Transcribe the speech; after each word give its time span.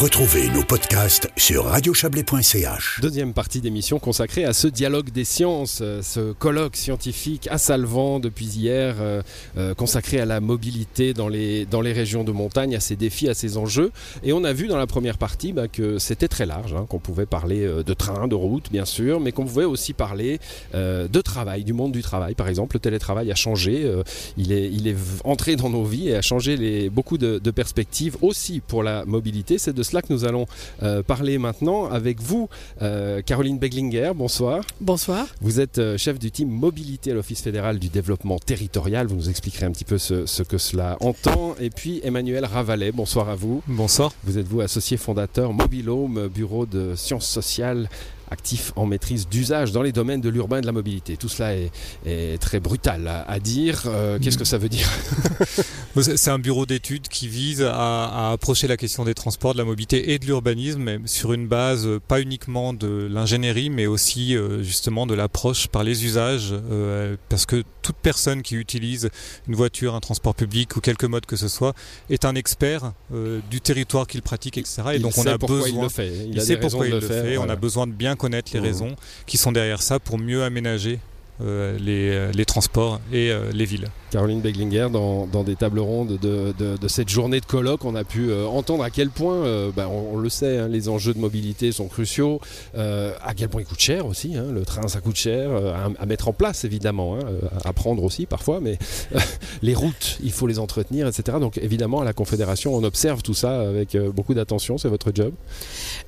Retrouvez 0.00 0.48
nos 0.48 0.62
podcasts 0.62 1.28
sur 1.36 1.66
radiochablais.ch. 1.66 3.00
Deuxième 3.02 3.34
partie 3.34 3.60
d'émission 3.60 3.98
consacrée 3.98 4.46
à 4.46 4.54
ce 4.54 4.66
dialogue 4.66 5.10
des 5.10 5.24
sciences, 5.24 5.80
euh, 5.82 6.00
ce 6.00 6.32
colloque 6.32 6.76
scientifique 6.76 7.48
à 7.50 7.58
Salvan 7.58 8.18
depuis 8.18 8.46
hier, 8.46 8.94
euh, 8.98 9.20
euh, 9.58 9.74
consacré 9.74 10.18
à 10.18 10.24
la 10.24 10.40
mobilité 10.40 11.12
dans 11.12 11.28
les, 11.28 11.66
dans 11.66 11.82
les 11.82 11.92
régions 11.92 12.24
de 12.24 12.32
montagne, 12.32 12.74
à 12.74 12.80
ses 12.80 12.96
défis, 12.96 13.28
à 13.28 13.34
ses 13.34 13.58
enjeux. 13.58 13.92
Et 14.22 14.32
on 14.32 14.42
a 14.42 14.54
vu 14.54 14.68
dans 14.68 14.78
la 14.78 14.86
première 14.86 15.18
partie 15.18 15.52
bah, 15.52 15.68
que 15.68 15.98
c'était 15.98 16.28
très 16.28 16.46
large, 16.46 16.72
hein, 16.72 16.86
qu'on 16.88 16.98
pouvait 16.98 17.26
parler 17.26 17.68
de 17.84 17.92
train, 17.92 18.26
de 18.26 18.34
route, 18.34 18.72
bien 18.72 18.86
sûr, 18.86 19.20
mais 19.20 19.32
qu'on 19.32 19.44
pouvait 19.44 19.66
aussi 19.66 19.92
parler 19.92 20.40
de 20.72 21.20
travail, 21.20 21.62
du 21.62 21.74
monde 21.74 21.92
du 21.92 22.00
travail. 22.00 22.34
Par 22.34 22.48
exemple, 22.48 22.76
le 22.76 22.80
télétravail 22.80 23.30
a 23.30 23.34
changé, 23.34 23.86
il, 24.38 24.52
est, 24.52 24.70
il 24.72 24.88
est 24.88 24.96
entré 25.24 25.56
dans 25.56 25.68
nos 25.68 25.84
vies 25.84 26.08
et 26.08 26.14
a 26.14 26.22
changé 26.22 26.56
les, 26.56 26.88
beaucoup 26.88 27.18
de, 27.18 27.38
de 27.38 27.50
perspectives 27.50 28.16
aussi 28.22 28.60
pour 28.60 28.82
la 28.82 29.04
mobilité. 29.04 29.58
C'est 29.58 29.74
de 29.74 29.82
cela 29.90 30.02
que 30.02 30.12
nous 30.12 30.24
allons 30.24 30.46
euh, 30.82 31.02
parler 31.02 31.38
maintenant 31.38 31.86
avec 31.86 32.20
vous, 32.20 32.48
euh, 32.80 33.22
Caroline 33.22 33.58
Beglinger. 33.58 34.12
Bonsoir. 34.14 34.62
Bonsoir. 34.80 35.26
Vous 35.40 35.60
êtes 35.60 35.78
euh, 35.78 35.98
chef 35.98 36.18
du 36.18 36.30
team 36.30 36.48
mobilité 36.48 37.10
à 37.10 37.14
l'Office 37.14 37.42
fédéral 37.42 37.78
du 37.78 37.88
développement 37.88 38.38
territorial. 38.38 39.08
Vous 39.08 39.16
nous 39.16 39.30
expliquerez 39.30 39.66
un 39.66 39.72
petit 39.72 39.84
peu 39.84 39.98
ce, 39.98 40.26
ce 40.26 40.42
que 40.44 40.58
cela 40.58 40.96
entend. 41.00 41.56
Et 41.60 41.70
puis 41.70 42.00
Emmanuel 42.04 42.44
Ravalet. 42.44 42.92
Bonsoir 42.92 43.28
à 43.28 43.34
vous. 43.34 43.62
Bonsoir. 43.66 44.12
Vous 44.22 44.38
êtes 44.38 44.46
vous 44.46 44.60
associé 44.60 44.96
fondateur 44.96 45.52
Mobilhome, 45.52 46.28
bureau 46.28 46.66
de 46.66 46.94
sciences 46.94 47.26
sociales 47.26 47.88
actif 48.30 48.72
en 48.76 48.86
maîtrise 48.86 49.28
d'usage 49.28 49.72
dans 49.72 49.82
les 49.82 49.92
domaines 49.92 50.20
de 50.20 50.28
l'urbain 50.28 50.58
et 50.58 50.60
de 50.60 50.66
la 50.66 50.72
mobilité. 50.72 51.16
Tout 51.16 51.28
cela 51.28 51.54
est, 51.54 51.70
très 52.40 52.60
brutal 52.60 53.24
à, 53.26 53.38
dire. 53.40 53.82
Euh, 53.86 54.18
qu'est-ce 54.20 54.38
que 54.38 54.44
ça 54.44 54.58
veut 54.58 54.68
dire 54.68 54.88
C'est 56.00 56.30
un 56.30 56.38
bureau 56.38 56.66
d'études 56.66 57.08
qui 57.08 57.28
vise 57.28 57.62
à, 57.62 58.30
approcher 58.32 58.68
la 58.68 58.76
question 58.76 59.04
des 59.04 59.14
transports, 59.14 59.52
de 59.52 59.58
la 59.58 59.64
mobilité 59.64 60.12
et 60.12 60.18
de 60.18 60.26
l'urbanisme 60.26 61.06
sur 61.06 61.32
une 61.32 61.48
base 61.48 61.86
euh, 61.86 62.00
pas 62.06 62.20
uniquement 62.20 62.72
de 62.72 63.08
l'ingénierie, 63.10 63.70
mais 63.70 63.86
aussi 63.86 64.36
euh, 64.36 64.62
justement 64.62 65.06
de 65.06 65.14
l'approche 65.14 65.68
par 65.68 65.84
les 65.84 66.04
usages, 66.04 66.54
parce 67.28 67.46
que 67.46 67.62
toute 67.82 67.96
personne 67.96 68.42
qui 68.42 68.54
utilise 68.54 69.10
une 69.48 69.54
voiture, 69.54 69.94
un 69.94 70.00
transport 70.00 70.34
public 70.34 70.76
ou 70.76 70.80
quelque 70.80 71.06
mode 71.06 71.26
que 71.26 71.36
ce 71.36 71.48
soit 71.48 71.74
est 72.08 72.24
un 72.24 72.34
expert 72.34 72.92
du 73.50 73.60
territoire 73.60 74.06
qu'il 74.06 74.22
pratique, 74.22 74.58
etc. 74.58 74.82
Et 74.94 74.98
donc 74.98 75.16
on 75.18 75.26
a 75.26 75.36
besoin. 75.38 75.68
Il, 75.68 75.80
le 75.80 75.88
fait. 75.88 76.12
il, 76.30 76.40
sait 76.40 76.56
pourquoi 76.56 76.86
il 76.86 76.92
le 76.92 77.00
fait. 77.00 77.36
On 77.38 77.48
a 77.48 77.56
besoin 77.56 77.86
de 77.86 77.92
bien 77.92 78.16
connaître 78.20 78.52
les 78.52 78.60
mmh. 78.60 78.64
raisons 78.64 78.96
qui 79.26 79.38
sont 79.38 79.50
derrière 79.50 79.82
ça 79.82 79.98
pour 79.98 80.18
mieux 80.18 80.44
aménager 80.44 81.00
euh, 81.42 81.78
euh, 81.80 82.32
les, 82.34 82.44
transports 82.44 83.00
et 83.12 83.30
euh, 83.30 83.50
les 83.52 83.64
villes. 83.64 83.88
Caroline 84.10 84.40
Beglinger, 84.40 84.88
dans, 84.90 85.44
des 85.44 85.56
tables 85.56 85.78
rondes 85.78 86.18
de, 86.18 86.88
cette 86.88 87.08
journée 87.08 87.40
de 87.40 87.46
colloque, 87.46 87.84
on 87.84 87.94
a 87.94 88.02
pu 88.04 88.32
entendre 88.32 88.82
à 88.82 88.90
quel 88.90 89.08
point, 89.08 89.70
bah, 89.76 89.88
on, 89.88 90.16
le 90.16 90.28
sait, 90.28 90.58
hein, 90.58 90.68
les 90.68 90.88
enjeux 90.88 91.14
de 91.14 91.20
mobilité 91.20 91.70
sont 91.70 91.86
cruciaux, 91.86 92.40
à 92.74 93.34
quel 93.36 93.48
point 93.48 93.62
ils 93.62 93.66
coûtent 93.66 93.78
cher 93.78 94.06
aussi, 94.06 94.36
hein, 94.36 94.46
le 94.52 94.64
train 94.64 94.88
ça 94.88 95.00
coûte 95.00 95.14
cher, 95.14 95.50
à, 95.96 96.06
mettre 96.06 96.26
en 96.26 96.32
place 96.32 96.64
évidemment, 96.64 97.16
hein, 97.16 97.20
à 97.64 97.72
prendre 97.72 98.02
aussi 98.02 98.26
parfois, 98.26 98.58
mais 98.60 98.78
les 99.62 99.74
routes, 99.74 100.18
il 100.24 100.32
faut 100.32 100.48
les 100.48 100.58
entretenir, 100.58 101.06
etc. 101.06 101.38
Donc 101.40 101.58
évidemment, 101.58 102.00
à 102.00 102.04
la 102.04 102.12
Confédération, 102.12 102.74
on 102.74 102.82
observe 102.82 103.22
tout 103.22 103.34
ça 103.34 103.60
avec 103.60 103.96
beaucoup 103.96 104.34
d'attention, 104.34 104.76
c'est 104.76 104.88
votre 104.88 105.12
job 105.14 105.32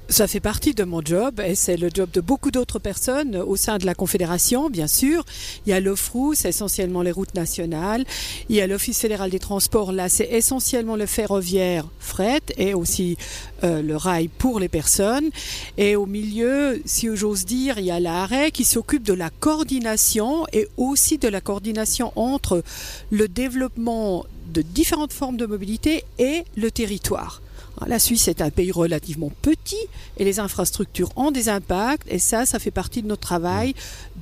Ça 0.09 0.27
fait 0.27 0.41
partie 0.41 0.75
de 0.75 0.83
mon 0.83 1.03
job 1.05 1.41
et 1.41 1.55
c'est 1.55 1.77
le 1.77 1.89
job 1.95 2.11
de 2.13 2.21
beaucoup 2.21 2.51
d'autres 2.51 2.81
personnes 2.81 3.37
au 3.37 3.55
sein 3.55 3.79
de 3.79 3.87
la 3.87 3.95
Confédération, 3.95 4.71
bien 4.71 4.89
sûr. 4.89 5.22
Il 5.67 5.71
y 5.71 5.73
a 5.73 5.81
l'OFRU, 5.81 6.35
c'est 6.35 6.49
essentiellement 6.49 7.03
les 7.03 7.13
routes 7.13 7.35
nationales. 7.35 8.05
Il 8.49 8.57
y 8.57 8.61
a 8.61 8.67
l'Office 8.67 9.01
fédéral 9.01 9.31
des 9.31 9.39
transports, 9.39 9.93
là, 9.93 10.09
c'est 10.09 10.29
essentiellement 10.31 10.97
le 10.97 11.07
ferroviaire, 11.07 11.87
fret 11.99 12.43
et 12.57 12.75
aussi 12.75 13.17
euh, 13.65 13.83
le 13.83 13.97
rail 13.97 14.29
pour 14.29 14.61
les 14.61 14.69
personnes. 14.69 15.31
Et 15.77 15.97
au 15.97 16.07
milieu, 16.07 16.81
si 16.85 17.09
j'ose 17.15 17.45
dire, 17.45 17.79
il 17.79 17.85
y 17.85 17.91
a 17.91 18.01
l'arrêt 18.01 18.51
qui 18.51 18.65
s'occupe 18.65 19.03
de 19.03 19.13
la 19.13 19.31
coordination 19.31 20.47
et 20.53 20.69
aussi 20.77 21.19
de 21.19 21.29
la 21.29 21.41
coordination 21.41 22.13
entre 22.17 22.63
le 23.11 23.29
développement 23.29 24.25
de 24.53 24.63
différentes 24.63 25.13
formes 25.13 25.37
de 25.37 25.47
mobilité 25.47 26.05
et 26.19 26.45
le 26.57 26.71
territoire. 26.71 27.42
La 27.87 27.99
Suisse 27.99 28.29
est 28.29 28.41
un 28.41 28.51
pays 28.51 28.73
relativement 28.73 29.31
petit 29.43 29.87
et 30.17 30.25
les 30.25 30.41
infrastructures 30.41 31.11
ont 31.17 31.31
des 31.31 31.49
impacts 31.49 32.07
et 32.11 32.19
ça, 32.19 32.47
ça 32.47 32.59
fait 32.59 32.71
partie 32.71 33.03
de 33.03 33.09
notre 33.09 33.23
travail 33.23 33.75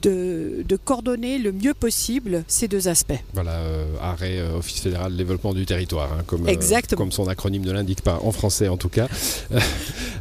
de, 0.02 0.64
coordonner 0.84 1.38
le 1.38 1.52
mieux 1.52 1.74
possible 1.74 2.44
ces 2.48 2.68
deux 2.68 2.88
aspects. 2.88 3.12
Voilà, 3.34 3.52
euh, 3.52 3.84
arrêt 4.00 4.38
euh, 4.38 4.56
Office 4.58 4.80
fédéral 4.80 5.12
de 5.12 5.16
développement 5.16 5.52
du 5.52 5.66
territoire, 5.66 6.10
hein, 6.12 6.22
comme, 6.26 6.48
euh, 6.48 6.80
comme 6.96 7.12
son 7.12 7.28
acronyme 7.28 7.64
ne 7.64 7.72
l'indique 7.72 8.00
pas, 8.02 8.18
en 8.22 8.32
français 8.32 8.68
en 8.68 8.76
tout 8.76 8.88
cas. 8.88 9.08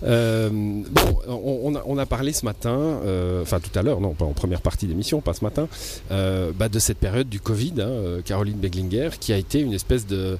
bon, 0.02 0.84
on, 1.28 1.98
a, 1.98 2.06
parlé 2.06 2.34
ce 2.34 2.46
matin, 2.46 3.00
enfin 3.42 3.60
tout 3.60 3.78
à 3.78 3.82
l'heure, 3.82 4.02
non, 4.02 4.14
pas 4.14 4.26
en 4.26 4.34
première 4.34 4.62
partie 4.62 4.88
d'émission, 4.88 5.22
pas 5.22 5.34
ce 5.34 5.44
matin, 5.44 5.68
bah, 6.10 6.70
de 6.70 6.80
cette 6.80 6.98
période 6.98 7.30
du 7.30 7.40
Covid, 7.40 7.74
hein, 7.80 8.22
Caroline 8.26 8.58
Beglinger, 8.58 9.12
qui 9.20 9.34
a 9.34 9.38
été 9.38 9.60
une 9.60 9.74
espèce 9.74 10.06
de, 10.08 10.38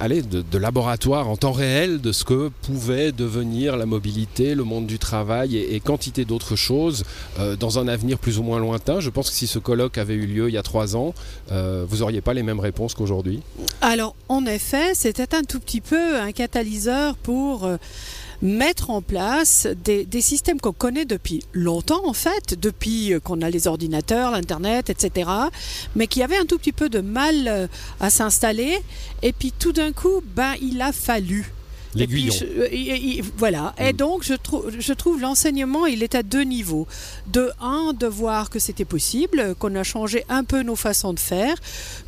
allez, 0.00 0.22
de 0.22 0.58
laboratoire 0.58 1.28
en 1.28 1.36
temps 1.36 1.52
réel 1.52 1.91
de 1.98 2.12
ce 2.12 2.24
que 2.24 2.50
pouvait 2.62 3.12
devenir 3.12 3.76
la 3.76 3.86
mobilité, 3.86 4.54
le 4.54 4.64
monde 4.64 4.86
du 4.86 4.98
travail 4.98 5.56
et, 5.56 5.80
quantité 5.80 6.24
d'autres 6.24 6.56
choses 6.56 7.04
euh, 7.38 7.56
dans 7.56 7.78
un 7.78 7.88
avenir 7.88 8.18
plus 8.18 8.38
ou 8.38 8.42
moins 8.42 8.58
lointain. 8.58 9.00
Je 9.00 9.10
pense 9.10 9.30
que 9.30 9.36
si 9.36 9.46
ce 9.46 9.58
colloque 9.58 9.98
avait 9.98 10.14
eu 10.14 10.26
lieu 10.26 10.48
il 10.48 10.54
y 10.54 10.58
a 10.58 10.62
trois 10.62 10.96
ans, 10.96 11.14
euh, 11.50 11.84
vous 11.88 11.98
n'auriez 11.98 12.20
pas 12.20 12.34
les 12.34 12.42
mêmes 12.42 12.60
réponses 12.60 12.94
qu'aujourd'hui. 12.94 13.40
Alors, 13.80 14.14
en 14.28 14.46
effet, 14.46 14.94
c'était 14.94 15.34
un 15.34 15.42
tout 15.42 15.60
petit 15.60 15.80
peu 15.80 16.18
un 16.18 16.32
catalyseur 16.32 17.16
pour... 17.16 17.64
Euh, 17.64 17.76
mettre 18.44 18.90
en 18.90 19.02
place 19.02 19.68
des, 19.84 20.04
systèmes 20.20 20.60
qu'on 20.60 20.72
connaît 20.72 21.04
depuis 21.04 21.44
longtemps 21.52 22.02
en 22.04 22.12
fait, 22.12 22.58
depuis 22.60 23.14
qu'on 23.22 23.40
a 23.40 23.48
les 23.48 23.68
ordinateurs, 23.68 24.32
l'internet, 24.32 24.90
etc. 24.90 25.30
Mais 25.94 26.08
qui 26.08 26.24
avaient 26.24 26.36
un 26.36 26.44
tout 26.44 26.58
petit 26.58 26.72
peu 26.72 26.88
de 26.88 27.00
mal 27.00 27.68
à 28.00 28.10
s'installer. 28.10 28.80
Et 29.22 29.32
puis 29.32 29.52
tout 29.56 29.70
d'un 29.70 29.92
coup, 29.92 30.22
ben, 30.34 30.54
il 30.60 30.82
a 30.82 30.90
fallu 30.90 31.52
L'aiguillon. 31.94 32.34
Euh, 32.42 33.22
voilà. 33.36 33.74
Et 33.78 33.92
mm. 33.92 33.96
donc, 33.96 34.24
je, 34.24 34.34
je 34.78 34.92
trouve 34.92 35.20
l'enseignement, 35.20 35.86
il 35.86 36.02
est 36.02 36.14
à 36.14 36.22
deux 36.22 36.42
niveaux. 36.42 36.86
De 37.26 37.50
un, 37.60 37.92
de 37.92 38.06
voir 38.06 38.50
que 38.50 38.58
c'était 38.58 38.84
possible, 38.84 39.54
qu'on 39.58 39.74
a 39.74 39.82
changé 39.82 40.24
un 40.28 40.44
peu 40.44 40.62
nos 40.62 40.76
façons 40.76 41.12
de 41.12 41.20
faire, 41.20 41.56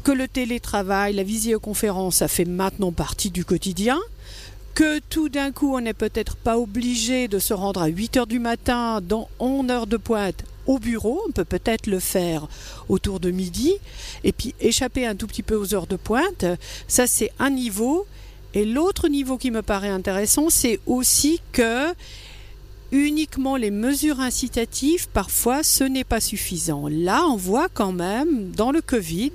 que 0.02 0.12
le 0.12 0.28
télétravail, 0.28 1.14
la 1.14 1.22
visioconférence, 1.22 2.16
ça 2.16 2.28
fait 2.28 2.44
maintenant 2.44 2.92
partie 2.92 3.30
du 3.30 3.44
quotidien 3.44 3.98
que 4.74 4.98
tout 4.98 5.28
d'un 5.28 5.52
coup 5.52 5.76
on 5.76 5.80
n'est 5.80 5.94
peut-être 5.94 6.34
pas 6.34 6.58
obligé 6.58 7.28
de 7.28 7.38
se 7.38 7.54
rendre 7.54 7.80
à 7.80 7.86
8 7.86 8.16
heures 8.16 8.26
du 8.26 8.40
matin 8.40 9.00
dans 9.00 9.28
11 9.38 9.70
heures 9.70 9.86
de 9.86 9.96
pointe 9.96 10.44
au 10.66 10.78
bureau, 10.78 11.22
on 11.28 11.30
peut 11.30 11.44
peut-être 11.44 11.86
le 11.86 12.00
faire 12.00 12.48
autour 12.88 13.20
de 13.20 13.30
midi 13.30 13.74
et 14.24 14.32
puis 14.32 14.54
échapper 14.60 15.06
un 15.06 15.14
tout 15.14 15.26
petit 15.26 15.42
peu 15.42 15.54
aux 15.54 15.74
heures 15.74 15.86
de 15.86 15.96
pointe. 15.96 16.44
Ça 16.88 17.06
c'est 17.06 17.30
un 17.38 17.50
niveau 17.50 18.06
et 18.54 18.64
l'autre 18.64 19.08
niveau 19.08 19.36
qui 19.36 19.50
me 19.50 19.62
paraît 19.62 19.88
intéressant, 19.88 20.48
c'est 20.48 20.80
aussi 20.86 21.40
que 21.52 21.92
uniquement 22.94 23.56
les 23.56 23.72
mesures 23.72 24.20
incitatives, 24.20 25.08
parfois, 25.08 25.64
ce 25.64 25.82
n'est 25.82 26.04
pas 26.04 26.20
suffisant. 26.20 26.86
Là, 26.88 27.24
on 27.28 27.36
voit 27.36 27.68
quand 27.68 27.92
même, 27.92 28.52
dans 28.52 28.70
le 28.70 28.80
Covid, 28.80 29.32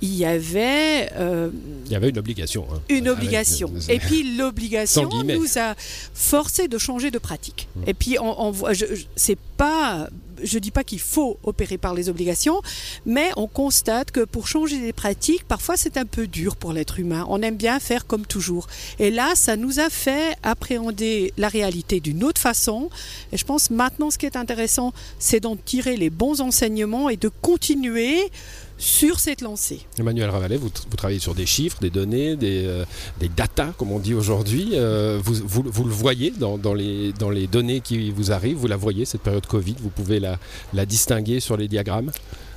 il 0.00 0.14
y 0.14 0.24
avait... 0.24 1.10
Euh, 1.14 1.50
il 1.84 1.92
y 1.92 1.94
avait 1.94 2.08
une 2.08 2.18
obligation. 2.18 2.66
Hein. 2.72 2.80
Une 2.88 3.08
obligation. 3.08 3.70
Et 3.90 3.98
puis 3.98 4.36
l'obligation 4.36 5.10
nous 5.24 5.58
a 5.58 5.74
forcé 6.14 6.68
de 6.68 6.78
changer 6.78 7.10
de 7.10 7.18
pratique. 7.18 7.68
Mmh. 7.76 7.80
Et 7.86 7.94
puis 7.94 8.18
on, 8.18 8.42
on 8.42 8.50
voit, 8.50 8.72
c'est 9.14 9.38
pas 9.58 10.08
je 10.42 10.56
ne 10.56 10.60
dis 10.60 10.70
pas 10.70 10.84
qu'il 10.84 11.00
faut 11.00 11.38
opérer 11.42 11.78
par 11.78 11.94
les 11.94 12.08
obligations, 12.08 12.60
mais 13.04 13.30
on 13.36 13.46
constate 13.46 14.10
que 14.10 14.24
pour 14.24 14.48
changer 14.48 14.78
des 14.78 14.92
pratiques, 14.92 15.44
parfois 15.44 15.76
c'est 15.76 15.96
un 15.96 16.04
peu 16.04 16.26
dur 16.26 16.56
pour 16.56 16.72
l'être 16.72 16.98
humain. 17.00 17.24
On 17.28 17.42
aime 17.42 17.56
bien 17.56 17.80
faire 17.80 18.06
comme 18.06 18.26
toujours. 18.26 18.66
Et 18.98 19.10
là, 19.10 19.32
ça 19.34 19.56
nous 19.56 19.80
a 19.80 19.90
fait 19.90 20.36
appréhender 20.42 21.32
la 21.36 21.48
réalité 21.48 22.00
d'une 22.00 22.24
autre 22.24 22.40
façon. 22.40 22.85
Et 23.32 23.36
je 23.36 23.44
pense 23.44 23.70
maintenant, 23.70 24.10
ce 24.10 24.18
qui 24.18 24.26
est 24.26 24.36
intéressant, 24.36 24.92
c'est 25.18 25.40
d'en 25.40 25.56
tirer 25.56 25.96
les 25.96 26.10
bons 26.10 26.40
enseignements 26.40 27.08
et 27.08 27.16
de 27.16 27.28
continuer 27.28 28.30
sur 28.78 29.20
cette 29.20 29.40
lancée. 29.40 29.80
Emmanuel 29.98 30.30
Ravalet, 30.30 30.56
vous, 30.56 30.70
travaillez 30.96 31.18
sur 31.18 31.34
des 31.34 31.46
chiffres, 31.46 31.78
des 31.80 31.90
données, 31.90 32.36
des, 32.36 32.64
euh, 32.66 32.84
des 33.20 33.28
data, 33.28 33.72
comme 33.78 33.92
on 33.92 33.98
dit 33.98 34.14
aujourd'hui. 34.14 34.70
Euh, 34.74 35.20
vous, 35.22 35.34
vous, 35.46 35.84
le 35.84 35.90
voyez 35.90 36.30
dans, 36.30 36.58
dans, 36.58 36.74
les, 36.74 37.12
dans 37.12 37.30
les 37.30 37.46
données 37.46 37.80
qui 37.80 38.10
vous 38.10 38.32
arrivent, 38.32 38.56
vous 38.56 38.66
la 38.66 38.76
voyez, 38.76 39.04
cette 39.04 39.22
période 39.22 39.46
Covid, 39.46 39.76
vous 39.80 39.88
pouvez 39.88 40.20
la, 40.20 40.38
la 40.74 40.86
distinguer 40.86 41.40
sur 41.40 41.56
les 41.56 41.68
diagrammes? 41.68 42.10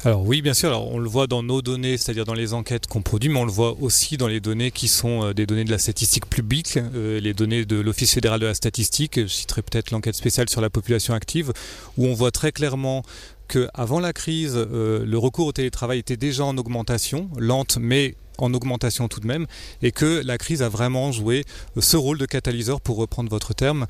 Alors 0.06 0.25
oui, 0.25 0.42
bien 0.42 0.54
sûr. 0.54 0.69
Alors 0.69 0.94
on 0.94 1.00
le 1.00 1.10
voit 1.10 1.27
dans 1.27 1.44
nos 1.44 1.62
données, 1.62 1.98
c'est-à-dire 1.98 2.24
dans 2.24 2.33
les 2.33 2.54
enquêtes 2.54 2.88
qu'on 2.88 3.01
produit, 3.01 3.30
mais 3.30 3.39
on 3.39 3.45
le 3.45 3.51
voit 3.51 3.75
aussi 3.81 4.15
dans 4.15 4.27
les 4.27 4.39
données 4.39 4.72
qui 4.72 4.88
sont 4.88 5.25
euh, 5.25 5.33
des 5.33 5.45
données 5.45 5.65
de 5.65 5.72
la 5.72 5.80
statistique 5.80 6.25
publique, 6.25 6.80
les 6.94 7.33
données 7.33 7.65
de 7.65 7.80
l'Office 7.80 8.13
fédéral 8.13 8.39
de 8.39 8.45
la 8.45 8.54
statistique. 8.54 9.19
Je 9.19 9.27
citerai 9.27 9.62
peut-être 9.62 9.92
l'enquête 9.92 10.15
spéciale 10.15 10.50
sur 10.50 10.62
la 10.62 10.69
population 10.69 11.13
active, 11.13 11.51
où 11.98 12.06
on 12.06 12.13
voit 12.13 12.31
très 12.31 12.51
clairement 12.51 13.04
qu'avant 13.50 14.00
la 14.00 14.13
crise, 14.13 14.56
euh, 14.56 15.04
le 15.06 15.18
recours 15.18 15.48
au 15.48 15.51
télétravail 15.51 16.00
était 16.00 16.18
déjà 16.18 16.46
en 16.46 16.57
augmentation, 16.57 17.30
lente 17.38 17.78
mais 17.81 18.16
en 18.44 18.53
augmentation 18.53 19.07
tout 19.07 19.19
de 19.19 19.27
même, 19.27 19.45
et 19.81 19.91
que 19.91 20.21
la 20.25 20.38
crise 20.38 20.62
a 20.62 20.69
vraiment 20.69 21.12
joué 21.12 21.44
ce 21.80 21.97
rôle 21.97 22.18
de 22.18 22.25
catalyseur, 22.25 22.81
pour 22.81 22.97
reprendre 22.97 23.30
votre 23.30 23.53
terme, 23.53 23.86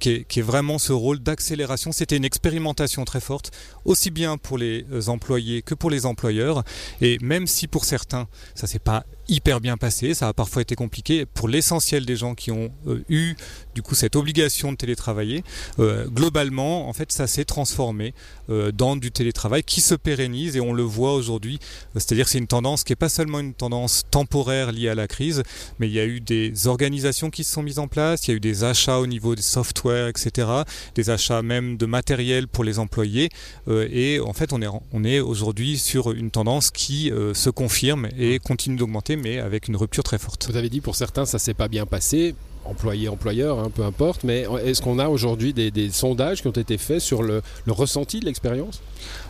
qui 0.00 0.10
est, 0.10 0.24
qui, 0.24 0.40
est, 0.40 0.42
vraiment 0.42 0.78
ce 0.78 0.92
rôle 0.92 1.18
d'accélération. 1.18 1.92
C'était 1.92 2.16
une 2.16 2.24
expérimentation 2.24 3.04
très 3.04 3.20
forte, 3.20 3.50
aussi 3.84 4.10
bien 4.10 4.38
pour 4.38 4.58
les 4.58 4.84
employés 5.08 5.62
que 5.62 5.74
pour 5.74 5.90
les 5.90 6.06
employeurs, 6.06 6.64
et 7.00 7.18
même 7.20 7.46
si 7.46 7.66
pour 7.66 7.84
certains, 7.84 8.28
ça 8.54 8.66
s'est 8.66 8.78
pas 8.78 9.04
hyper 9.28 9.60
bien 9.60 9.76
passé, 9.76 10.14
ça 10.14 10.28
a 10.28 10.32
parfois 10.32 10.62
été 10.62 10.74
compliqué 10.74 11.26
pour 11.26 11.48
l'essentiel 11.48 12.04
des 12.04 12.16
gens 12.16 12.34
qui 12.34 12.50
ont 12.50 12.70
euh, 12.86 13.04
eu 13.08 13.34
du 13.74 13.82
coup 13.82 13.94
cette 13.94 14.16
obligation 14.16 14.72
de 14.72 14.76
télétravailler. 14.76 15.44
Euh, 15.78 16.06
globalement, 16.08 16.88
en 16.88 16.92
fait, 16.92 17.10
ça 17.12 17.26
s'est 17.26 17.44
transformé 17.44 18.14
euh, 18.50 18.72
dans 18.72 18.96
du 18.96 19.10
télétravail 19.10 19.62
qui 19.62 19.80
se 19.80 19.94
pérennise 19.94 20.56
et 20.56 20.60
on 20.60 20.72
le 20.72 20.82
voit 20.82 21.14
aujourd'hui. 21.14 21.58
C'est-à-dire 21.94 22.28
c'est 22.28 22.38
une 22.38 22.46
tendance 22.46 22.84
qui 22.84 22.92
n'est 22.92 22.96
pas 22.96 23.08
seulement 23.08 23.40
une 23.40 23.54
tendance 23.54 23.83
temporaire 24.10 24.72
liée 24.72 24.88
à 24.88 24.94
la 24.94 25.06
crise, 25.06 25.42
mais 25.78 25.88
il 25.88 25.92
y 25.92 26.00
a 26.00 26.04
eu 26.04 26.20
des 26.20 26.66
organisations 26.66 27.30
qui 27.30 27.44
se 27.44 27.52
sont 27.52 27.62
mises 27.62 27.78
en 27.78 27.88
place, 27.88 28.26
il 28.26 28.30
y 28.30 28.34
a 28.34 28.36
eu 28.36 28.40
des 28.40 28.64
achats 28.64 28.98
au 28.98 29.06
niveau 29.06 29.34
des 29.34 29.42
software, 29.42 30.08
etc., 30.08 30.48
des 30.94 31.10
achats 31.10 31.42
même 31.42 31.76
de 31.76 31.86
matériel 31.86 32.48
pour 32.48 32.64
les 32.64 32.78
employés 32.78 33.28
et 33.68 34.20
en 34.20 34.32
fait 34.32 34.52
on 34.52 34.62
est 34.62 34.66
on 34.92 35.04
est 35.04 35.20
aujourd'hui 35.20 35.78
sur 35.78 36.12
une 36.12 36.30
tendance 36.30 36.70
qui 36.70 37.12
se 37.34 37.50
confirme 37.50 38.08
et 38.18 38.38
continue 38.38 38.76
d'augmenter 38.76 39.16
mais 39.16 39.38
avec 39.38 39.68
une 39.68 39.76
rupture 39.76 40.02
très 40.02 40.18
forte. 40.18 40.48
Vous 40.48 40.56
avez 40.56 40.68
dit 40.68 40.80
pour 40.80 40.96
certains 40.96 41.26
ça 41.26 41.38
s'est 41.38 41.54
pas 41.54 41.68
bien 41.68 41.86
passé, 41.86 42.34
employé, 42.64 43.08
employeur, 43.08 43.58
hein, 43.58 43.70
peu 43.74 43.84
importe, 43.84 44.24
mais 44.24 44.46
est-ce 44.64 44.82
qu'on 44.82 44.98
a 44.98 45.08
aujourd'hui 45.08 45.52
des, 45.52 45.90
sondages 45.90 46.42
qui 46.42 46.48
ont 46.48 46.52
été 46.52 46.78
faits 46.78 47.00
sur 47.00 47.22
le, 47.22 47.42
ressenti 47.68 48.20
de 48.20 48.26
l'expérience? 48.26 48.80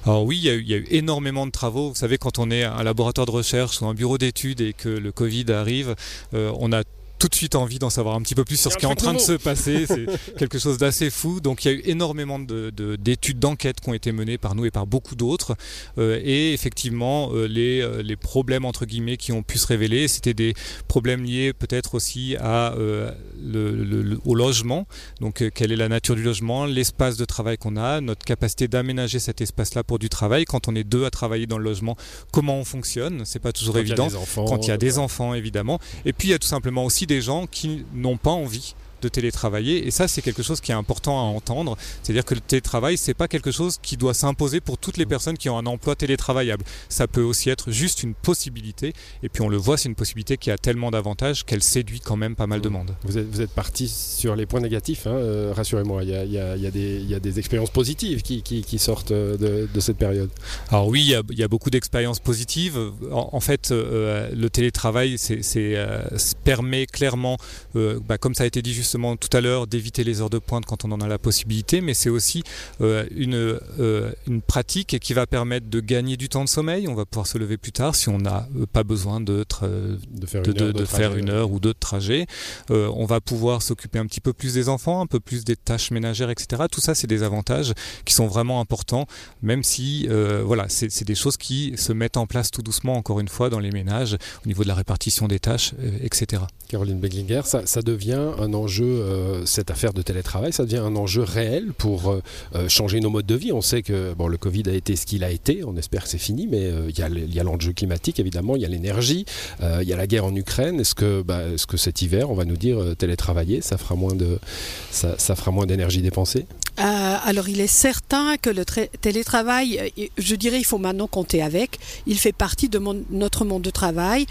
Alors 0.05 0.25
oui, 0.25 0.39
il 0.39 0.45
y, 0.45 0.75
a 0.75 0.77
eu, 0.77 0.87
énormément 0.91 1.47
de 1.47 1.51
travaux. 1.51 1.89
Vous 1.91 1.95
savez, 1.95 2.19
quand 2.19 2.39
on 2.39 2.51
est 2.51 2.65
un 2.65 2.83
laboratoire 2.83 3.27
de 3.27 3.33
recherche 3.33 3.81
ou 3.81 3.87
un 3.87 3.95
bureau 3.95 4.19
d'études 4.19 4.61
et 4.61 4.73
que 4.73 4.89
le 4.89 5.13
Covid 5.13 5.47
arrive, 5.51 5.95
euh, 6.35 6.53
on 6.59 6.73
a 6.73 6.83
tout 7.25 7.29
de 7.31 7.35
suite 7.37 7.55
envie 7.55 7.79
d'en 7.79 7.89
savoir 7.89 8.17
un 8.17 8.21
petit 8.21 8.35
peu 8.35 8.45
plus 8.45 8.61
sur 8.61 8.71
ce 8.71 8.77
qui 8.77 8.85
est 8.85 8.89
en 8.89 8.95
train 8.95 9.15
de 9.15 9.19
se 9.19 9.33
passer. 9.33 9.87
C'est 9.89 10.37
quelque 10.37 10.59
chose 10.59 10.77
d'assez 10.77 11.09
fou. 11.09 11.41
Donc 11.41 11.65
il 11.65 11.71
y 11.71 11.75
a 11.75 11.79
eu 11.79 11.81
énormément 11.87 12.39
d'études, 12.39 13.37
de, 13.37 13.41
d'enquêtes 13.41 13.81
qui 13.81 13.89
ont 13.89 13.95
été 13.95 14.13
menées 14.13 14.37
par 14.37 14.55
nous 14.55 14.67
et 14.67 14.71
par 14.71 14.87
beaucoup 14.87 15.15
d'autres. 15.15 15.57
Euh, 15.97 16.21
et 16.23 16.53
effectivement, 16.53 17.31
euh, 17.33 17.47
les, 17.47 17.81
euh, 17.81 18.03
les, 18.03 18.17
problèmes 18.17 18.67
entre 18.67 18.85
guillemets 18.85 19.17
qui 19.17 19.33
ont 19.33 19.43
pu 19.43 19.57
se 19.57 19.67
révéler, 19.67 20.07
c'était 20.07 20.35
des 20.35 20.53
problèmes 20.87 21.25
liés 21.25 21.55
peut-être 21.55 21.95
aussi 21.95 22.37
à, 22.37 22.75
le, 22.77 24.19
au 24.27 24.35
logement. 24.35 24.87
Donc 25.23 25.51
quelle 25.55 25.73
est 25.73 25.77
la 25.77 25.89
nature 25.89 26.17
du 26.17 26.23
logement, 26.23 26.67
l'espace 26.67 27.17
de 27.17 27.25
travail 27.25 27.57
qu'on 27.57 27.79
a, 27.79 28.03
notre 28.03 28.27
capacité 28.27 28.69
d'aménager 28.69 29.19
cet 29.19 29.41
espace-là 29.41 29.83
pour 29.83 29.99
du 29.99 30.11
travail. 30.11 30.45
Quand 30.45 30.69
on 30.69 30.75
est 30.75 30.85
deux 30.85 31.07
à 31.07 31.11
travailler 31.11 31.47
dans 31.47 31.57
le 31.57 31.65
logement, 31.65 31.97
comment 32.33 32.59
on 32.59 32.65
fonctionne 32.65 33.23
C'est 33.25 33.41
pas 33.41 33.53
toujours 33.53 33.79
évident. 33.79 34.09
quand 34.35 34.67
il 34.67 34.69
y 34.69 34.73
a 34.73 34.77
des 34.77 34.99
enfants, 34.99 35.33
évidemment. 35.33 35.79
Et 36.05 36.13
puis 36.13 36.29
il 36.29 36.31
y 36.33 36.35
a 36.35 36.39
tout 36.39 36.47
simplement 36.47 36.85
aussi 36.85 37.07
des 37.07 37.14
gens 37.21 37.47
qui 37.47 37.85
n'ont 37.93 38.17
pas 38.17 38.31
envie 38.31 38.75
de 39.05 39.09
télétravailler. 39.09 39.87
Et 39.87 39.91
ça, 39.91 40.09
c'est 40.09 40.23
quelque 40.23 40.43
chose 40.43 40.61
qui 40.61 40.73
est 40.73 40.75
important 40.75 41.19
à 41.19 41.23
entendre. 41.23 41.77
C'est-à-dire 42.03 42.25
que 42.25 42.35
le 42.35 42.41
télétravail, 42.41 42.97
c'est 42.97 43.15
pas 43.15 43.29
quelque 43.29 43.53
chose 43.53 43.79
qui 43.81 43.97
doit 43.97 44.15
s'imposer 44.15 44.61
pour 44.61 44.79
toutes 44.79 44.97
les 44.97 45.07
personnes 45.07 45.39
qui 45.39 45.49
ont 45.49 45.59
un 45.59 45.67
emploi 45.67 45.95
télétravaillable. 45.95 46.65
Ça 46.89 47.07
peut 47.07 47.23
aussi 47.23 47.51
être 47.51 47.71
juste 47.71 48.03
une 48.03 48.15
possibilité. 48.15 48.93
Et 49.23 49.29
puis 49.29 49.43
on 49.43 49.49
le 49.49 49.57
voit, 49.57 49.77
c'est 49.77 49.89
une 49.89 49.95
possibilité 49.95 50.37
qui 50.37 50.51
a 50.51 50.59
tellement 50.59 50.91
d'avantages 50.91 51.45
qu'elle 51.45 51.63
séduit 51.63 52.01
quand 52.01 52.17
même 52.17 52.35
pas 52.35 52.47
mal 52.47 52.61
de 52.61 52.69
monde. 52.69 52.95
Vous 53.05 53.19
êtes, 53.19 53.29
vous 53.29 53.41
êtes 53.41 53.51
parti 53.51 53.89
sur 53.89 54.35
les 54.35 54.47
points 54.47 54.61
négatifs, 54.61 55.07
hein, 55.07 55.13
euh, 55.13 55.53
rassurez-moi. 55.55 56.03
Il 56.05 56.11
y 56.11 56.17
a, 56.17 56.25
y, 56.25 56.39
a, 56.39 56.57
y, 56.57 56.67
a 56.67 56.71
y 56.71 57.15
a, 57.15 57.21
des 57.21 57.39
expériences 57.39 57.71
positives 57.71 58.23
qui, 58.23 58.43
qui, 58.43 58.79
sortent 58.79 59.13
de, 59.13 59.69
de, 59.73 59.81
cette 59.81 59.97
période. 59.97 60.31
Alors 60.69 60.89
oui, 60.89 61.03
il 61.03 61.39
y 61.39 61.43
a, 61.43 61.49
beaucoup 61.49 61.71
d'expériences 61.71 62.21
positives. 62.21 62.79
En, 63.11 63.41
fait, 63.41 63.71
euh, 63.71 64.31
le 64.35 64.51
télétravail 64.51 65.19
c'est, 65.19 65.43
euh, 65.57 66.03
permet 66.43 66.87
clairement, 66.87 67.37
bah, 67.75 68.19
comme 68.19 68.35
ça 68.35 68.45
a 68.45 68.47
été 68.47 68.63
dit 68.63 68.75
justement, 68.95 69.17
tout 69.17 69.37
à 69.37 69.41
l'heure 69.41 69.67
d'éviter 69.67 70.05
les 70.05 70.21
heures 70.21 70.31
de 70.31 70.39
pointe 70.39 70.67
quand 70.67 70.85
on 70.85 70.93
en 70.93 71.01
a 71.01 71.09
la 71.09 71.19
possibilité, 71.19 71.81
mais 71.81 71.95
c'est 71.95 72.11
aussi 72.11 72.45
euh, 72.81 73.05
une, 73.11 73.35
euh, 73.35 74.13
une 74.29 74.41
pratique 74.41 75.01
qui 75.01 75.15
va 75.15 75.27
permettre 75.27 75.69
de 75.69 75.81
gagner 75.81 76.17
du 76.17 76.29
temps 76.29 76.45
de 76.45 76.49
sommeil. 76.49 76.87
On 76.87 76.95
va 76.95 77.05
pouvoir 77.05 77.27
se 77.27 77.37
lever 77.39 77.57
plus 77.57 77.73
tard 77.73 77.97
si 77.97 78.09
on 78.09 78.19
n'a 78.19 78.47
euh, 78.57 78.67
pas 78.73 78.85
besoin 78.85 79.21
de, 79.21 79.45
de 79.45 80.27
faire, 80.27 80.45
une, 80.45 80.63
heure, 80.63 80.73
de 80.73 80.85
faire 80.85 81.17
une 81.17 81.29
heure 81.29 81.51
ou 81.51 81.59
deux 81.59 81.73
de 81.73 81.79
trajet. 81.79 82.27
on 82.71 83.05
va 83.05 83.21
pouvoir 83.21 83.63
s'occuper 83.63 83.99
un 83.99 84.07
petit 84.07 84.21
peu 84.21 84.33
plus 84.33 84.55
des 84.55 84.69
enfants, 84.69 85.01
un 85.01 85.07
peu 85.07 85.19
plus 85.19 85.45
des 85.45 85.57
tâches 85.57 85.91
ménagères, 85.91 86.31
etc. 86.31 86.63
Tout 86.71 86.81
ça, 86.81 86.95
c'est 86.95 87.09
des 87.09 87.25
avantages 87.25 87.73
qui 88.05 88.15
sont 88.15 88.29
vraiment 88.29 88.61
importants, 88.61 89.07
même 89.43 89.65
si 89.65 90.07
voilà, 90.45 90.67
c'est 90.69 91.05
des 91.05 91.17
choses 91.17 91.37
qui 91.37 91.73
se 91.77 91.93
mettent 91.93 92.17
en 92.17 92.27
place 92.27 92.53
tout 92.53 92.63
doucement, 92.63 92.95
encore 92.95 93.19
une 93.19 93.29
fois, 93.29 93.51
dans 93.51 93.59
les 93.59 93.73
ménages, 93.73 94.17
au 94.45 94.47
niveau 94.47 94.63
de 94.63 94.69
la 94.69 94.77
répartition 94.77 95.27
des 95.27 95.41
tâches, 95.41 95.73
etc. 96.01 96.43
Caroline 96.69 97.01
Beglinger, 97.01 97.43
ça, 97.45 97.67
ça 97.67 97.83
devient 97.83 98.33
un 98.39 98.53
enjeu 98.55 98.84
euh, 98.85 99.47
cette 99.47 99.71
affaire 99.71 99.93
de 99.93 100.03
télétravail, 100.03 100.53
ça 100.53 100.65
devient 100.65 100.79
un 100.79 100.97
enjeu 100.97 101.23
réel 101.23 101.73
pour 101.77 102.11
euh, 102.11 102.23
euh, 102.55 102.69
changer 102.69 103.01
nos 103.01 103.11
modes 103.11 103.27
de 103.27 103.35
vie. 103.35 103.53
On 103.53 103.61
sait 103.61 103.83
que 103.83 104.15
bon, 104.15 104.29
le 104.29 104.37
Covid 104.37 104.65
a 104.67 104.73
été 104.73 104.97
ce 104.97 105.07
qu'il 105.07 105.25
a 105.25 105.31
été, 105.31 105.65
on 105.65 105.77
espère 105.77 106.05
que 106.05 106.09
c'est 106.09 106.19
fini, 106.19 106.47
mais 106.47 106.71
il 106.89 107.35
y 107.35 107.41
a 107.41 107.43
l'enjeu 107.43 107.73
climatique 107.73 108.21
évidemment, 108.21 108.57
il 108.57 108.63
y 108.63 108.65
a 108.65 108.69
l'énergie, 108.69 109.25
il 109.61 109.89
y 109.89 109.93
a 109.93 109.97
la 109.97 110.07
guerre 110.07 110.25
en 110.25 110.35
Ukraine. 110.35 110.81
Est-ce 110.81 110.95
que, 110.95 111.23
bah, 111.23 111.43
cet 111.77 112.03
hiver, 112.03 112.31
on 112.31 112.35
va 112.35 112.45
nous 112.45 112.57
dire 112.57 112.79
télétravailler, 112.97 113.61
ça 113.61 113.77
fera 113.79 113.95
moins 113.97 115.67
d'énergie 115.67 116.03
dépensée? 116.03 116.47
Alors 116.77 117.49
il 117.49 117.61
est 117.61 117.67
certain 117.67 118.37
que 118.37 118.51
le 118.51 118.65
télétravail, 118.65 119.93
je 120.19 120.35
dirais, 120.35 120.59
il 120.59 120.65
faut 120.65 120.79
maintenant 120.79 121.07
compter 121.07 121.43
avec. 121.43 121.79
Il 122.07 122.19
fait 122.19 122.33
partie 122.33 122.69
de 122.69 122.81
notre 123.11 123.45
monde 123.45 123.63
de 123.63 123.71
travail. 123.71 124.27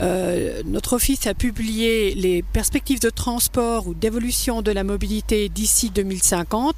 notre 0.00 0.94
office 0.94 1.26
a 1.26 1.34
publié 1.34 2.14
les 2.14 2.42
perspectives 2.42 3.00
de 3.00 3.10
transport 3.10 3.88
ou 3.88 3.94
d'évolution 3.94 4.62
de 4.62 4.70
la 4.70 4.84
mobilité 4.84 5.48
d'ici 5.48 5.90
2050. 5.90 6.76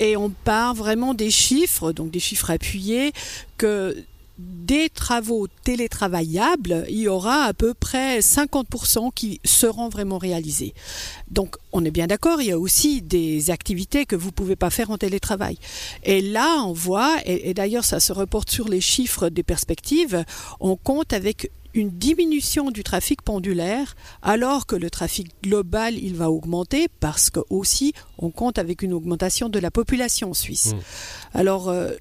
Et 0.00 0.16
on 0.16 0.30
part 0.30 0.74
vraiment 0.74 1.12
des 1.12 1.30
chiffres, 1.30 1.92
donc 1.92 2.10
des 2.10 2.20
chiffres 2.20 2.50
appuyés, 2.50 3.12
que 3.58 3.94
des 4.40 4.88
travaux 4.88 5.48
télétravaillables, 5.64 6.84
il 6.88 6.98
y 6.98 7.08
aura 7.08 7.42
à 7.44 7.52
peu 7.52 7.74
près 7.74 8.20
50% 8.20 9.12
qui 9.12 9.40
seront 9.44 9.88
vraiment 9.88 10.18
réalisés. 10.18 10.74
Donc 11.30 11.56
on 11.72 11.84
est 11.84 11.90
bien 11.90 12.06
d'accord, 12.06 12.40
il 12.40 12.48
y 12.48 12.52
a 12.52 12.58
aussi 12.58 13.02
des 13.02 13.50
activités 13.50 14.06
que 14.06 14.16
vous 14.16 14.28
ne 14.28 14.32
pouvez 14.32 14.56
pas 14.56 14.70
faire 14.70 14.90
en 14.90 14.98
télétravail. 14.98 15.58
Et 16.04 16.20
là, 16.20 16.62
on 16.64 16.72
voit, 16.72 17.16
et, 17.26 17.50
et 17.50 17.54
d'ailleurs 17.54 17.84
ça 17.84 18.00
se 18.00 18.12
reporte 18.12 18.50
sur 18.50 18.68
les 18.68 18.80
chiffres 18.80 19.28
des 19.28 19.42
perspectives, 19.42 20.24
on 20.60 20.76
compte 20.76 21.12
avec 21.12 21.50
une 21.74 21.90
diminution 21.90 22.70
du 22.70 22.82
trafic 22.82 23.22
pendulaire 23.22 23.94
alors 24.22 24.66
que 24.66 24.76
le 24.76 24.90
trafic 24.90 25.28
global 25.42 25.94
il 25.96 26.16
va 26.16 26.30
augmenter 26.30 26.88
parce 27.00 27.30
que 27.30 27.40
aussi 27.48 27.92
on 28.18 28.30
compte 28.30 28.58
avec 28.58 28.82
une 28.82 28.92
augmentation 28.92 29.48
de 29.48 29.58
la 29.58 29.70
population 29.70 30.34
suisse. 30.34 30.74
Mmh. 30.74 30.78
Alors 31.38 31.68
euh, 31.68 31.92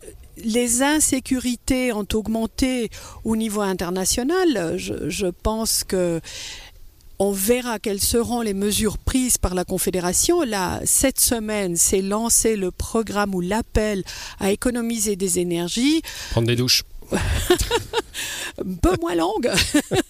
les 0.43 0.81
insécurités 0.81 1.93
ont 1.93 2.08
augmenté 2.13 2.89
au 3.24 3.36
niveau 3.36 3.62
international. 3.62 4.75
Je, 4.77 5.27
pense 5.27 5.84
que 5.84 6.19
on 7.19 7.31
verra 7.31 7.79
quelles 7.79 8.00
seront 8.00 8.41
les 8.41 8.53
mesures 8.53 8.98
prises 8.98 9.38
par 9.38 9.53
la 9.53 9.65
Confédération. 9.65 10.41
Là, 10.41 10.79
cette 10.86 11.19
semaine, 11.19 11.75
c'est 11.75 12.01
lancé 12.01 12.55
le 12.55 12.72
programme 12.72 13.36
ou 13.36 13.41
l'appel 13.41 14.03
à 14.39 14.51
économiser 14.51 15.15
des 15.17 15.39
énergies. 15.39 16.01
Prendre 16.31 16.48
des 16.48 16.55
douches. 16.55 16.84
Un 17.18 18.75
peu 18.82 18.96
moins 19.01 19.16
longue 19.16 19.50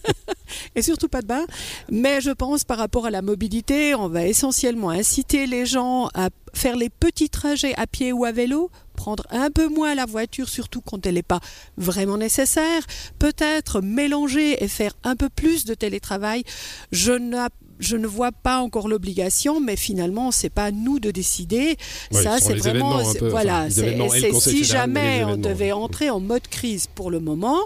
et 0.76 0.82
surtout 0.82 1.08
pas 1.08 1.22
de 1.22 1.28
bain. 1.28 1.46
Mais 1.90 2.22
je 2.22 2.32
pense 2.32 2.64
par 2.64 2.78
rapport 2.78 3.06
à 3.06 3.12
la 3.12 3.22
mobilité, 3.22 3.96
on 3.96 4.08
va 4.08 4.26
essentiellement 4.26 4.90
inciter 4.90 5.48
les 5.48 5.66
gens 5.66 6.10
à 6.14 6.30
faire 6.54 6.76
les 6.76 6.90
petits 6.90 7.30
trajets 7.30 7.74
à 7.76 7.88
pied 7.88 8.12
ou 8.12 8.26
à 8.26 8.32
vélo, 8.32 8.70
prendre 8.96 9.26
un 9.30 9.50
peu 9.50 9.68
moins 9.68 9.96
la 9.96 10.06
voiture, 10.06 10.50
surtout 10.50 10.82
quand 10.82 11.06
elle 11.06 11.14
n'est 11.16 11.24
pas 11.24 11.40
vraiment 11.78 12.18
nécessaire, 12.18 12.84
peut-être 13.18 13.82
mélanger 13.82 14.64
et 14.64 14.68
faire 14.68 14.94
un 15.04 15.16
peu 15.16 15.30
plus 15.30 15.66
de 15.66 15.74
télétravail. 15.74 16.44
Je 16.92 17.14
n'ai 17.14 17.38
je 17.80 17.98
ne 17.98 18.08
vois 18.08 18.32
pas 18.32 18.60
encore 18.60 18.88
l'obligation, 18.88 19.60
mais 19.62 19.76
finalement, 19.76 20.32
c'est 20.32 20.50
pas 20.50 20.66
à 20.66 20.72
nous 20.72 21.00
de 21.00 21.12
décider. 21.12 21.78
ça, 22.12 22.40
c'est 22.40 22.56
vraiment, 22.56 23.02
voilà, 23.22 23.70
c'est 23.70 24.34
si 24.34 24.64
jamais 24.64 25.24
on 25.24 25.38
devait 25.38 25.72
entrer 25.72 26.10
en 26.10 26.20
mode 26.20 26.48
crise 26.48 26.88
pour 26.94 27.10
le 27.12 27.20
moment, 27.20 27.60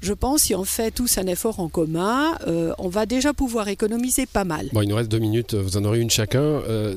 je 0.00 0.12
pense 0.12 0.42
si 0.42 0.54
on 0.54 0.64
fait 0.64 0.90
tous 0.90 1.18
un 1.18 1.26
effort 1.26 1.60
en 1.60 1.68
commun, 1.68 2.38
euh, 2.46 2.72
on 2.78 2.88
va 2.88 3.06
déjà 3.06 3.34
pouvoir 3.34 3.68
économiser 3.68 4.26
pas 4.26 4.44
mal. 4.44 4.68
Bon, 4.72 4.82
il 4.82 4.88
nous 4.88 4.96
reste 4.96 5.10
deux 5.10 5.18
minutes, 5.18 5.54
vous 5.54 5.76
en 5.76 5.84
aurez 5.84 6.00
une 6.00 6.10
chacun. 6.10 6.40
Euh, 6.40 6.96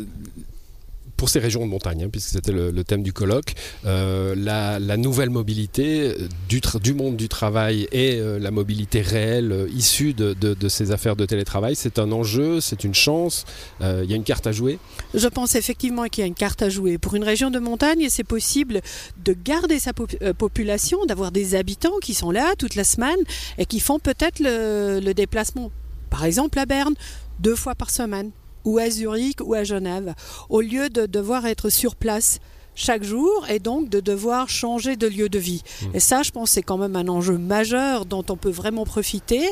pour 1.17 1.29
ces 1.29 1.39
régions 1.39 1.61
de 1.65 1.69
montagne, 1.69 2.03
hein, 2.03 2.09
puisque 2.11 2.29
c'était 2.29 2.51
le, 2.51 2.83
thème 2.83 3.03
du 3.03 3.13
colloque, 3.13 3.53
euh, 3.85 4.35
la, 4.35 4.97
nouvelle 4.97 5.29
mobilité 5.29 6.13
du, 6.49 6.61
du, 6.81 6.93
monde 6.93 7.15
du 7.17 7.29
travail 7.29 7.87
et 7.91 8.19
la 8.39 8.51
mobilité 8.51 9.01
réelle 9.01 9.67
issue 9.73 10.13
de, 10.13 10.69
ces 10.69 10.91
affaires 10.91 11.15
de 11.15 11.25
télétravail, 11.25 11.75
c'est 11.75 11.99
un 11.99 12.11
enjeu, 12.11 12.61
c'est 12.61 12.83
une 12.83 12.93
chance, 12.93 13.45
il 13.81 14.05
y 14.09 14.13
a 14.13 14.15
une 14.15 14.23
carte 14.23 14.47
à 14.47 14.51
jouer 14.51 14.79
Je 15.13 15.27
pense 15.27 15.55
effectivement 15.55 16.05
qu'il 16.05 16.21
y 16.21 16.25
a 16.25 16.27
une 16.27 16.33
carte 16.33 16.61
à 16.61 16.69
jouer. 16.69 16.97
Pour 16.97 17.15
une 17.15 17.23
région 17.23 17.51
de 17.51 17.59
montagne, 17.59 18.07
c'est 18.09 18.23
possible 18.23 18.81
de 19.23 19.33
garder 19.33 19.79
sa 19.79 19.93
population, 19.93 21.05
d'avoir 21.05 21.31
des 21.31 21.55
habitants 21.55 21.97
qui 22.01 22.13
sont 22.13 22.31
là 22.31 22.53
toute 22.57 22.75
la 22.75 22.83
semaine 22.83 23.19
et 23.57 23.65
qui 23.65 23.79
font 23.79 23.99
peut-être 23.99 24.39
le 24.39 25.13
déplacement, 25.13 25.71
par 26.09 26.25
exemple 26.25 26.59
à 26.59 26.65
Berne, 26.65 26.95
deux 27.39 27.55
fois 27.55 27.75
par 27.75 27.89
semaine, 27.89 28.31
ou 28.65 28.77
à 28.77 28.89
Zurich 28.89 29.39
ou 29.41 29.53
à 29.53 29.63
Genève, 29.63 30.13
au 30.49 30.61
lieu 30.61 30.89
de 30.89 31.05
devoir 31.05 31.45
être 31.45 31.69
sur 31.69 31.95
place 31.95 32.39
chaque 32.75 33.03
jour 33.03 33.45
et 33.49 33.59
donc 33.59 33.89
de 33.89 33.99
devoir 33.99 34.49
changer 34.49 34.95
de 34.95 35.07
lieu 35.07 35.29
de 35.29 35.39
vie. 35.39 35.61
Mmh. 35.63 35.85
Et 35.95 35.99
ça, 35.99 36.23
je 36.23 36.31
pense, 36.31 36.51
c'est 36.51 36.63
quand 36.63 36.77
même 36.77 36.95
un 36.95 37.07
enjeu 37.07 37.37
majeur 37.37 38.05
dont 38.05 38.25
on 38.29 38.35
peut 38.35 38.49
vraiment 38.49 38.85
profiter. 38.85 39.47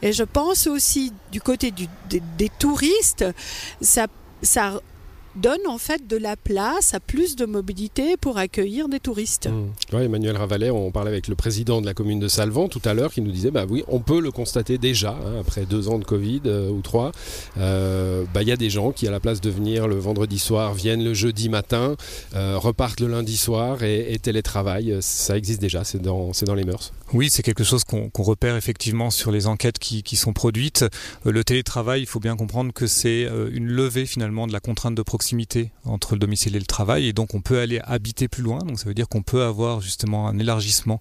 Et 0.00 0.12
je 0.12 0.24
pense 0.24 0.66
aussi 0.66 1.12
du 1.30 1.40
côté 1.40 1.70
des, 1.70 2.22
des, 2.38 2.48
touristes, 2.58 3.24
ça, 3.80 4.06
ça 4.42 4.80
donne 5.36 5.66
en 5.66 5.78
fait 5.78 6.06
de 6.06 6.16
la 6.16 6.36
place 6.36 6.94
à 6.94 7.00
plus 7.00 7.36
de 7.36 7.46
mobilité 7.46 8.16
pour 8.16 8.38
accueillir 8.38 8.88
des 8.88 9.00
touristes. 9.00 9.48
Mmh. 9.48 9.96
Emmanuel 9.96 10.36
Ravalet, 10.36 10.70
on 10.70 10.90
parlait 10.90 11.10
avec 11.10 11.28
le 11.28 11.34
président 11.34 11.80
de 11.80 11.86
la 11.86 11.94
commune 11.94 12.20
de 12.20 12.28
Salvan 12.28 12.68
tout 12.68 12.82
à 12.84 12.92
l'heure 12.92 13.12
qui 13.12 13.22
nous 13.22 13.30
disait 13.30 13.50
bah 13.50 13.64
oui, 13.68 13.82
on 13.88 14.00
peut 14.00 14.20
le 14.20 14.30
constater 14.30 14.78
déjà 14.78 15.10
hein, 15.10 15.40
après 15.40 15.64
deux 15.64 15.88
ans 15.88 15.98
de 15.98 16.04
Covid 16.04 16.42
euh, 16.46 16.68
ou 16.68 16.82
trois. 16.82 17.12
Euh, 17.58 18.24
bah, 18.34 18.42
il 18.42 18.48
y 18.48 18.52
a 18.52 18.56
des 18.56 18.70
gens 18.70 18.92
qui 18.92 19.06
à 19.06 19.10
la 19.10 19.20
place 19.20 19.40
de 19.40 19.50
venir 19.50 19.88
le 19.88 19.96
vendredi 19.96 20.38
soir 20.38 20.74
viennent 20.74 21.04
le 21.04 21.14
jeudi 21.14 21.48
matin, 21.48 21.96
euh, 22.34 22.58
repartent 22.58 23.00
le 23.00 23.08
lundi 23.08 23.36
soir 23.36 23.82
et, 23.82 24.12
et 24.12 24.18
télétravaillent. 24.18 24.98
Ça 25.00 25.36
existe 25.36 25.60
déjà, 25.60 25.84
c'est 25.84 26.00
dans, 26.00 26.32
dans 26.44 26.54
les 26.54 26.64
mœurs. 26.64 26.92
Oui, 27.12 27.28
c'est 27.30 27.42
quelque 27.42 27.64
chose 27.64 27.84
qu'on 27.84 28.10
repère 28.22 28.56
effectivement 28.56 29.10
sur 29.10 29.30
les 29.30 29.46
enquêtes 29.46 29.78
qui, 29.78 30.02
qui 30.02 30.16
sont 30.16 30.32
produites. 30.32 30.84
le 31.24 31.44
télétravail, 31.44 32.00
il 32.00 32.06
faut 32.06 32.20
bien 32.20 32.36
comprendre 32.36 32.72
que 32.72 32.86
c'est 32.86 33.28
une 33.52 33.66
levée 33.66 34.06
finalement 34.06 34.46
de 34.46 34.52
la 34.52 34.60
contrainte 34.60 34.94
de 34.94 35.02
proximité 35.02 35.21
entre 35.84 36.14
le 36.14 36.18
domicile 36.18 36.56
et 36.56 36.58
le 36.58 36.66
travail 36.66 37.06
et 37.06 37.12
donc 37.12 37.34
on 37.34 37.40
peut 37.40 37.58
aller 37.58 37.80
habiter 37.84 38.28
plus 38.28 38.42
loin. 38.42 38.58
Donc 38.58 38.78
ça 38.78 38.86
veut 38.86 38.94
dire 38.94 39.08
qu'on 39.08 39.22
peut 39.22 39.42
avoir 39.42 39.80
justement 39.80 40.28
un 40.28 40.38
élargissement 40.38 41.00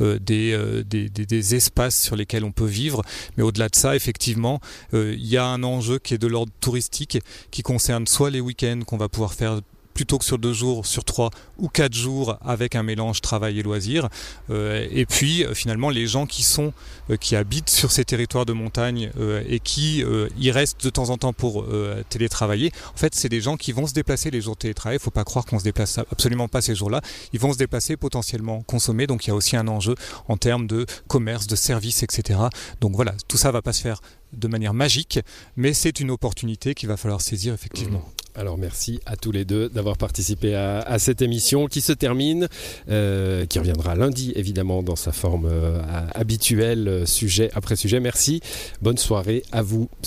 euh, 0.00 0.18
euh, 0.30 0.82
des, 0.84 1.08
des, 1.08 1.54
espaces 1.54 2.00
sur 2.00 2.16
lesquels 2.16 2.44
on 2.44 2.52
peut 2.52 2.64
vivre. 2.64 3.02
Mais 3.36 3.42
au-delà 3.42 3.68
de 3.68 3.76
ça, 3.76 3.96
effectivement, 3.96 4.60
euh, 4.94 5.14
il 5.16 5.26
y 5.26 5.36
a 5.36 5.44
un 5.44 5.62
enjeu 5.62 5.98
qui 5.98 6.14
est 6.14 6.18
de 6.18 6.26
l'ordre 6.26 6.52
touristique 6.60 7.18
qui 7.50 7.62
concerne 7.62 8.06
soit 8.06 8.30
les 8.30 8.40
week-ends 8.40 8.80
qu'on 8.86 8.96
va 8.96 9.08
pouvoir 9.08 9.34
faire 9.34 9.60
plutôt 10.00 10.16
que 10.16 10.24
sur 10.24 10.38
deux 10.38 10.54
jours, 10.54 10.86
sur 10.86 11.04
trois 11.04 11.28
ou 11.58 11.68
quatre 11.68 11.92
jours 11.92 12.38
avec 12.42 12.74
un 12.74 12.82
mélange 12.82 13.20
travail 13.20 13.58
et 13.58 13.62
loisirs. 13.62 14.08
Euh, 14.48 14.88
et 14.90 15.04
puis 15.04 15.44
euh, 15.44 15.52
finalement 15.52 15.90
les 15.90 16.06
gens 16.06 16.24
qui 16.24 16.42
sont, 16.42 16.72
euh, 17.10 17.18
qui 17.18 17.36
habitent 17.36 17.68
sur 17.68 17.92
ces 17.92 18.06
territoires 18.06 18.46
de 18.46 18.54
montagne 18.54 19.10
et 19.46 19.60
qui 19.60 20.02
y 20.38 20.50
restent 20.50 20.82
de 20.82 20.88
temps 20.88 21.10
en 21.10 21.18
temps 21.18 21.34
pour 21.34 21.66
télétravailler, 22.08 22.72
en 22.94 22.96
fait 22.96 23.14
c'est 23.14 23.28
des 23.28 23.42
gens 23.42 23.58
qui 23.58 23.72
vont 23.72 23.86
se 23.86 23.92
déplacer 23.92 24.30
les 24.30 24.40
jours 24.40 24.54
de 24.54 24.60
télétravail. 24.60 24.96
Il 24.96 25.00
ne 25.00 25.02
faut 25.02 25.10
pas 25.10 25.24
croire 25.24 25.44
qu'on 25.44 25.58
se 25.58 25.64
déplace 25.64 25.98
absolument 25.98 26.48
pas 26.48 26.62
ces 26.62 26.74
jours-là. 26.74 27.02
Ils 27.34 27.40
vont 27.40 27.52
se 27.52 27.58
déplacer 27.58 27.98
potentiellement 27.98 28.62
consommer. 28.62 29.06
Donc 29.06 29.26
il 29.26 29.28
y 29.28 29.32
a 29.32 29.34
aussi 29.34 29.54
un 29.56 29.68
enjeu 29.68 29.96
en 30.28 30.38
termes 30.38 30.66
de 30.66 30.86
commerce, 31.08 31.46
de 31.46 31.56
services, 31.56 32.02
etc. 32.02 32.40
Donc 32.80 32.96
voilà, 32.96 33.14
tout 33.28 33.36
ça 33.36 33.50
va 33.50 33.60
pas 33.60 33.74
se 33.74 33.82
faire 33.82 34.00
de 34.32 34.48
manière 34.48 34.72
magique, 34.72 35.20
mais 35.56 35.74
c'est 35.74 36.00
une 36.00 36.10
opportunité 36.10 36.74
qu'il 36.74 36.88
va 36.88 36.96
falloir 36.96 37.20
saisir 37.20 37.52
effectivement. 37.52 38.02
Alors 38.34 38.56
merci 38.56 39.00
à 39.06 39.16
tous 39.16 39.32
les 39.32 39.44
deux 39.44 39.68
d'avoir 39.68 39.96
participé 39.96 40.54
à, 40.54 40.98
cette 40.98 41.20
émission 41.20 41.66
qui 41.66 41.80
se 41.80 41.92
termine, 41.92 42.48
euh, 42.88 43.44
qui 43.44 43.58
reviendra 43.58 43.94
lundi 43.94 44.32
évidemment 44.36 44.82
dans 44.82 44.96
sa 44.96 45.12
forme 45.12 45.48
euh, 45.50 45.80
habituelle, 46.14 47.06
sujet 47.06 47.50
après 47.54 47.76
sujet. 47.76 48.00
Merci, 48.00 48.40
bonne 48.80 48.98
soirée 48.98 49.42
à 49.52 49.62
vous 49.62 49.90